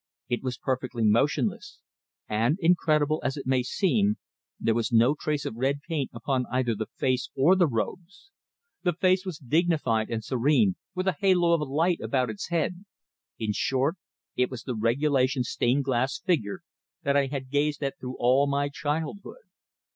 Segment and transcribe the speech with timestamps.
[0.29, 1.77] It was perfectly motionless;
[2.27, 4.17] and incredible as it may seem
[4.59, 8.31] there was no trace of red paint upon either the face or the robes!
[8.81, 12.83] The figure was dignified and serene, with a halo of light about its head
[13.37, 13.95] in short,
[14.35, 16.61] it was the regulation stained glass figure
[17.03, 19.43] that I had gazed at through all my childhood.